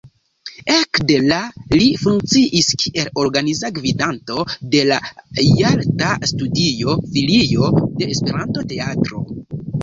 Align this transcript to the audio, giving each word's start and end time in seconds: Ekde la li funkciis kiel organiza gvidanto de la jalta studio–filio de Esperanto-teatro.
Ekde 0.75 1.17
la 1.31 1.41
li 1.79 1.89
funkciis 2.03 2.69
kiel 2.83 3.11
organiza 3.23 3.69
gvidanto 3.75 4.45
de 4.77 4.81
la 4.93 4.97
jalta 5.51 6.09
studio–filio 6.31 7.71
de 8.01 8.09
Esperanto-teatro. 8.17 9.23